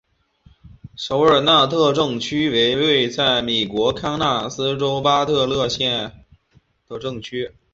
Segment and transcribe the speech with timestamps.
[0.97, 6.25] 小沃尔纳特镇区为位在美国堪萨斯州巴特勒县
[6.87, 7.51] 的镇区。